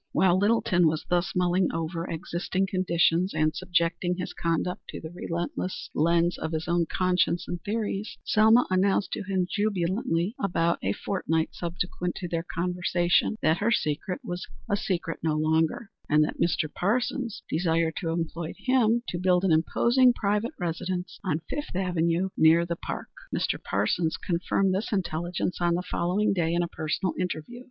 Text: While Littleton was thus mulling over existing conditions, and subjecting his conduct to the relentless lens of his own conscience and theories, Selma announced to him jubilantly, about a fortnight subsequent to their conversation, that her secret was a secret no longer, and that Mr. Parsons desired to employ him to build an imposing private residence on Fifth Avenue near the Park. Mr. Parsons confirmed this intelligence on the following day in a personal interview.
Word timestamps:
While 0.13 0.39
Littleton 0.39 0.87
was 0.87 1.05
thus 1.09 1.31
mulling 1.35 1.71
over 1.71 2.07
existing 2.09 2.65
conditions, 2.65 3.35
and 3.35 3.55
subjecting 3.55 4.17
his 4.17 4.33
conduct 4.33 4.81
to 4.89 4.99
the 4.99 5.11
relentless 5.11 5.91
lens 5.93 6.39
of 6.39 6.53
his 6.53 6.67
own 6.67 6.87
conscience 6.91 7.47
and 7.47 7.61
theories, 7.63 8.17
Selma 8.25 8.65
announced 8.71 9.11
to 9.11 9.21
him 9.21 9.45
jubilantly, 9.47 10.33
about 10.41 10.79
a 10.81 10.93
fortnight 10.93 11.53
subsequent 11.53 12.15
to 12.15 12.27
their 12.27 12.41
conversation, 12.41 13.35
that 13.43 13.57
her 13.59 13.69
secret 13.71 14.21
was 14.23 14.47
a 14.67 14.75
secret 14.75 15.19
no 15.21 15.35
longer, 15.35 15.91
and 16.09 16.23
that 16.23 16.39
Mr. 16.39 16.67
Parsons 16.73 17.43
desired 17.47 17.93
to 17.97 18.09
employ 18.09 18.55
him 18.57 19.03
to 19.09 19.19
build 19.19 19.43
an 19.45 19.51
imposing 19.51 20.13
private 20.13 20.53
residence 20.59 21.19
on 21.23 21.41
Fifth 21.47 21.75
Avenue 21.75 22.29
near 22.35 22.65
the 22.65 22.75
Park. 22.75 23.09
Mr. 23.31 23.61
Parsons 23.63 24.17
confirmed 24.17 24.73
this 24.73 24.91
intelligence 24.91 25.61
on 25.61 25.75
the 25.75 25.83
following 25.83 26.33
day 26.33 26.53
in 26.55 26.63
a 26.63 26.67
personal 26.67 27.13
interview. 27.19 27.59